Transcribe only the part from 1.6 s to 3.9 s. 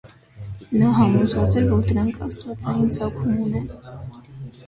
որ դրանք աստվածային ծագում ունեն։